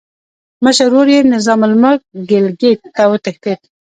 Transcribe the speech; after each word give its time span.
مشر 0.63 0.85
ورور 0.87 1.07
یې 1.13 1.19
نظام 1.33 1.59
الملک 1.67 2.01
ګیلګیت 2.29 2.79
ته 2.95 3.03
وتښتېد. 3.11 3.59